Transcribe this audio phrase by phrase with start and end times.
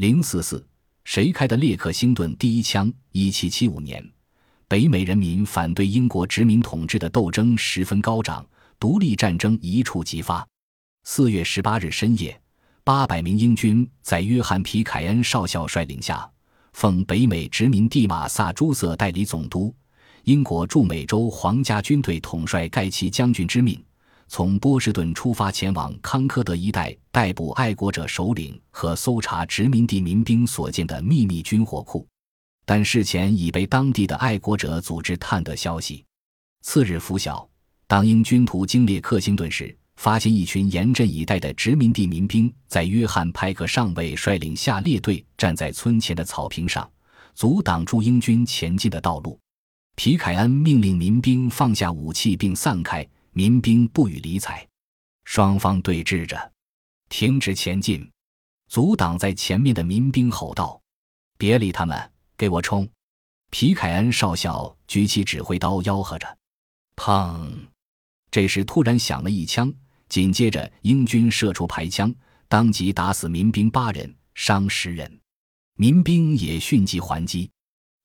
[0.00, 0.66] 零四四，
[1.04, 2.90] 谁开的列克星顿第一枪？
[3.12, 4.02] 一七七五年，
[4.66, 8.42] 北美人民反对英国殖民统治的斗争十分高涨，
[8.78, 10.42] 独立战争一触即发。
[11.04, 12.40] 四月十八日深夜，
[12.82, 16.26] 八百名英军在约翰皮凯恩少校率领下，
[16.72, 19.70] 奉北美殖民地马萨诸塞代理总督、
[20.24, 23.78] 英国驻美洲皇家军队统帅盖奇将军之命。
[24.32, 32.06] 从波士顿出发，前往康科德一带逮捕爱国者首领和搜查殖民地民兵所建的秘密军火库，
[32.64, 36.04] 但事前已被当地的爱国者组织探得消息。
[36.62, 37.44] 次日拂晓，
[37.88, 46.88] 当英军途经列克星顿时，发现一群严阵以待的殖民地民兵在约翰·派克上尉率领下列队站在村前的草坪上，
[47.34, 49.36] 阻挡住英军前进的道路。
[49.96, 53.04] 皮凯恩命令民兵放下武器并散开。
[53.32, 54.66] 民兵不予理睬，
[55.24, 56.52] 双方对峙着，
[57.08, 58.10] 停止前进。
[58.68, 60.80] 阻挡在前面的民兵吼道
[61.36, 62.88] ：“别理他们，给我冲！”
[63.50, 66.38] 皮凯恩少校举起指挥刀，吆喝着
[66.94, 67.50] ：“砰！”
[68.30, 69.72] 这时突然响了一枪，
[70.08, 72.14] 紧接着英军射出排枪，
[72.46, 75.20] 当即打死民兵八人，伤十人。
[75.74, 77.50] 民兵也迅即还击。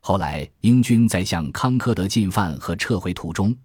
[0.01, 3.55] 后来，英军在向康科德进犯和撤回途中。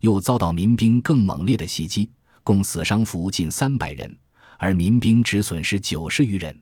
[0.00, 2.10] 又遭到民兵更猛烈的袭击，
[2.42, 4.18] 共死伤俘近三百人，
[4.58, 6.58] 而民兵只损失九十余人。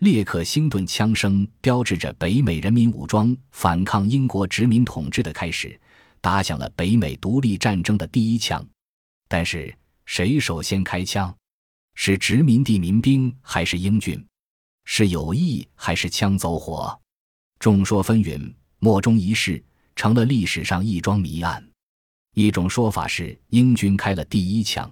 [0.00, 5.78] 列克星顿枪声标志着北美人民武装反抗英国殖民统治的开始，
[6.20, 8.64] 打响了北美独立战争的第一枪。
[9.26, 9.74] 但是，
[10.06, 11.34] 谁首先开枪？
[11.96, 14.24] 是殖民地民兵还是英军？
[14.84, 16.96] 是有意还是枪走火？
[17.58, 19.60] 众说纷纭，莫衷一是，
[19.96, 21.68] 成了历史上一桩谜案。
[22.38, 24.88] 一种说法是英军开了第一枪。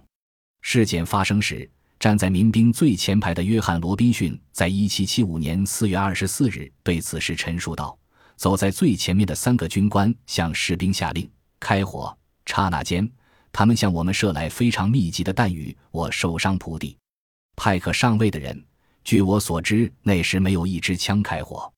[0.62, 7.96] 事件发生时，站在民兵最前排的约翰·罗宾逊，在1775年4月24日对此事陈述道
[8.34, 11.30] ：“走在最前面的三个军官向士兵下令
[11.60, 12.12] 开火，
[12.46, 13.08] 刹那间，
[13.52, 16.98] 他们向我们射来非常密集的弹雨，我受伤铺地。
[17.54, 18.60] 派克上尉的人，
[19.04, 21.72] 据我所知，那时没有一支枪开火。”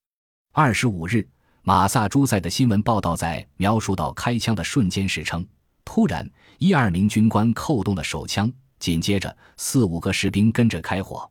[0.54, 1.28] 二十五日，
[1.60, 5.46] 马萨诸塞的新闻报道在描述到开枪的瞬间时称。
[5.90, 11.28] 突然，一二名军官扣动了手枪，紧接着四五个士兵跟着开火。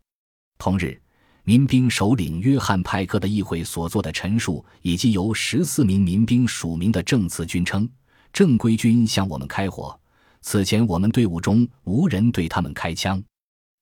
[0.58, 1.00] 同日，
[1.44, 7.88] 民兵首领约翰·派克的议会所做的陈述，以及由十四名民兵署名的证词均称，
[8.34, 9.98] 正规军向我们开火。
[10.42, 13.24] 此前，我们队伍中无人对他们开枪。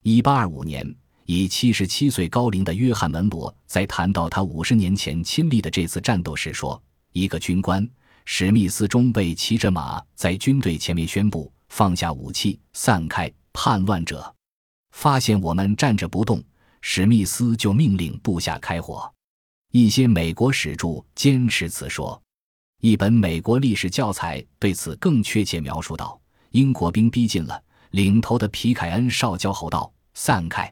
[0.03, 0.94] 一八二五年，
[1.25, 6.84] 以七十七岁高龄的约翰·门罗在谈到他五十年前亲历的这次战斗时说
[7.14, 7.90] ：“一个军官。”
[8.25, 14.34] 史密斯中尉骑着马在军队前面宣布放下武器，散开叛乱者。
[14.91, 16.44] 发现我们站着不动，
[16.81, 19.09] 史密斯就命令部下开火。
[19.72, 22.19] 一些美国史著坚持此说。
[22.81, 26.19] 一本美国历史教材对此更确切描述道：
[26.52, 30.72] 英国兵逼近了，领头的皮凯恩少校吼道：“散开，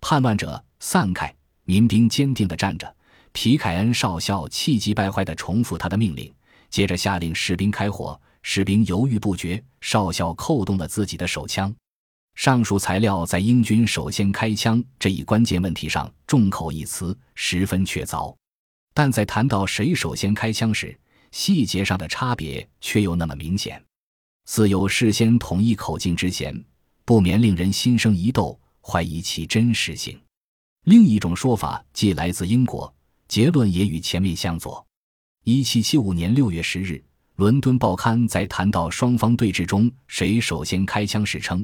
[0.00, 1.34] 叛乱者，散开！”
[1.64, 2.96] 民兵坚定地站着。
[3.32, 6.32] 皮凯恩少校气急败坏地重复他的命令。
[6.74, 11.72] 接着下令士兵开火，士兵犹豫不决，少校扣动了自己的手枪。
[12.34, 18.34] 上述材料在英军首先开枪这一关键问题上众口一词，十分确凿；
[18.92, 20.98] 但在谈到谁首先开枪时，
[21.30, 23.80] 细节上的差别却又那么明显，
[24.46, 26.64] 似有事先统一口径之嫌，
[27.04, 30.20] 不免令人心生疑窦，怀疑其真实性。
[30.86, 32.92] 另一种说法既来自英国，
[33.28, 34.84] 结论也与前面相左。
[35.46, 37.04] 一七七五年六月十日，
[37.36, 41.62] 伦敦报刊在谈到双方对峙中谁首先开枪时称，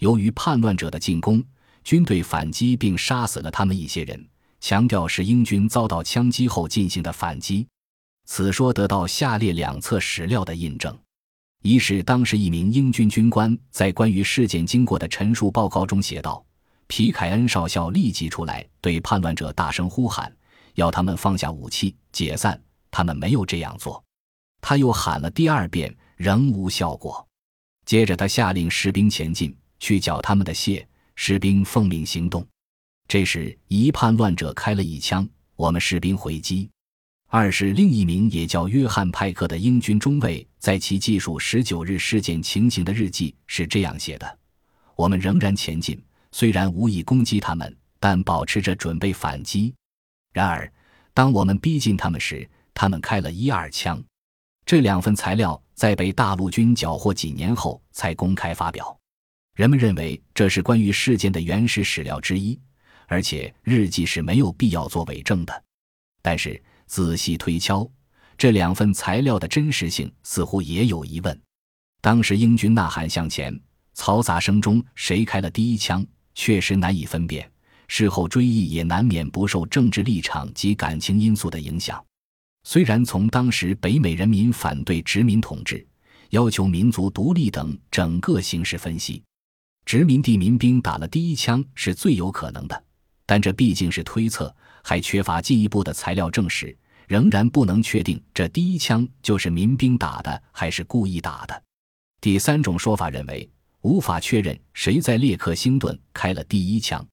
[0.00, 1.40] 由于叛乱者的进攻，
[1.84, 7.64] 军队反击并杀死了他们一些人，强调是英军遭到枪击后进行的反击。
[8.24, 10.98] 此说得到下列两侧史料的印证：
[11.62, 16.44] 一是当时一名英军军官在关于事件经过的陈述报告中写道
[16.88, 20.36] ：“皮凯恩少校立即出来对叛乱者大声呼喊，
[20.74, 22.60] 要他们放下武器，解散。”
[22.90, 24.02] 他们没有这样做，
[24.60, 27.26] 他又喊了第二遍，仍无效果。
[27.84, 30.84] 接着，他下令士兵前进，去缴他们的械。
[31.16, 32.46] 士兵奉命行动。
[33.06, 36.70] 这时，一叛乱者开了一枪，我们士兵回击。
[37.28, 44.38] 二是另一名也叫约翰·派克的英军中尉，在其记述十九日事件情形的日记是这样写的
[44.96, 46.02] ：“我们仍然前进，
[46.32, 49.74] 虽然无意攻击他们，但保持着准备反击。
[50.32, 50.72] 然而，
[51.12, 54.02] 当我们逼近他们时，他们开了一二枪，
[54.64, 58.96] 这两份材料在被大陆军缴获几年后才公开发表。
[59.56, 62.58] 人们认为这是关于事件的原始史料之一，
[63.06, 65.64] 而且日记是没有必要做伪证的。
[66.22, 67.86] 但是仔细推敲，
[68.38, 71.38] 这两份材料的真实性似乎也有疑问。
[72.00, 73.58] 当时英军呐喊向前，
[73.94, 77.50] 嘈杂声中谁开了第一枪，确实难以分辨。
[77.88, 82.02] 事后追忆也难免不受政治立场及感情因素的影响。
[82.62, 85.86] 虽然从当时北美人民反对殖民统治、
[86.30, 89.22] 要求民族独立等整个形势分析，
[89.84, 92.84] 殖民地民兵打了第一枪是最有可能的，
[93.26, 94.54] 但这毕竟是推测，
[94.84, 96.76] 还缺乏进一步的材料证实，
[97.08, 101.62] 仍然不能确定这第一枪就是民兵打的还是故意打的。
[102.20, 103.48] 第三种说法认为，
[103.80, 107.04] 无法确认谁在列克星顿开了第一枪。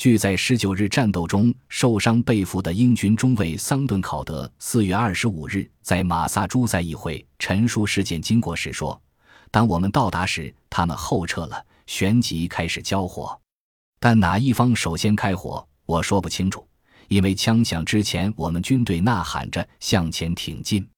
[0.00, 8.98] 据在十九日战斗中受伤被俘的英军中尉桑顿考德四月二十五日在马萨诸塞议会陈述事件经过时说
[9.52, 13.38] ：“当我们到达时，他们后撤了，旋即开始交火。
[13.98, 16.66] 但哪一方首先开火，我说不清楚，
[17.08, 20.88] 因为枪响之前，我们军队呐喊着向前挺进。”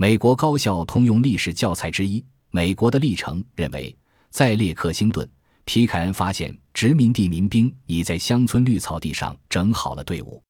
[0.00, 2.18] 美国高校通用历史教材之一
[2.50, 3.94] 《美国的历程》认为，
[4.30, 5.28] 在列克星顿。
[5.66, 10.40] 皮凯恩发现殖民地民兵已在乡村绿草地上整好了队伍，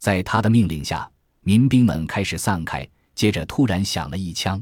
[0.00, 1.08] 在他的命令下，
[1.42, 2.84] 民兵们开始散开。
[3.14, 4.60] 接着突然响了一枪，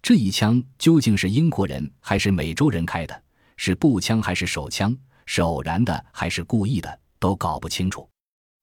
[0.00, 3.22] 这一枪究竟是英国人还是美洲人开的？
[3.58, 4.96] 是步枪还是手枪？
[5.26, 7.00] 是偶然的还是故意的？
[7.18, 8.08] 都搞不清楚。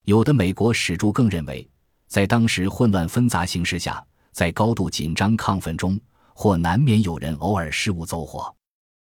[0.05, 1.69] 有的美国史著更认为，
[2.07, 5.99] 在当时混乱纷杂形势下，在高度紧张亢奋中，
[6.33, 8.51] 或难免有人偶尔失误走火，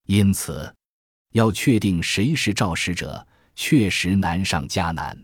[0.07, 0.73] 因此。
[1.37, 5.15] 要确定谁是肇事者，确实难上加难。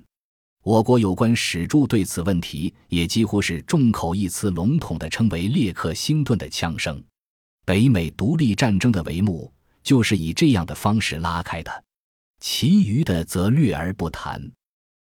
[0.62, 7.02] 我国有关史著对此问题也几乎是众口一词，笼统地称为“列克星顿的枪声”。
[7.64, 9.50] 北美独立战争的帷幕
[9.82, 11.84] 就是以这样的方式拉开的，
[12.40, 14.38] 其余的则略而不谈。